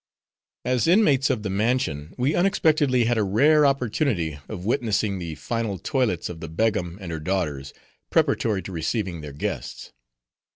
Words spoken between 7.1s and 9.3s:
her daughters, preparatory to receiving their